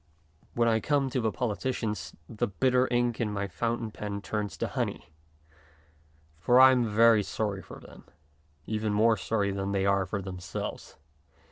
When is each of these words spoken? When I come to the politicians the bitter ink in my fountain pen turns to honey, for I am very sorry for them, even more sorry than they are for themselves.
When 0.55 0.67
I 0.67 0.79
come 0.79 1.11
to 1.11 1.21
the 1.21 1.31
politicians 1.31 2.15
the 2.27 2.47
bitter 2.47 2.87
ink 2.89 3.21
in 3.21 3.31
my 3.31 3.47
fountain 3.47 3.91
pen 3.91 4.19
turns 4.23 4.57
to 4.57 4.67
honey, 4.67 5.13
for 6.39 6.59
I 6.59 6.71
am 6.71 6.87
very 6.87 7.21
sorry 7.21 7.61
for 7.61 7.79
them, 7.79 8.05
even 8.65 8.93
more 8.93 9.15
sorry 9.15 9.51
than 9.51 9.73
they 9.73 9.85
are 9.85 10.07
for 10.07 10.19
themselves. 10.23 10.97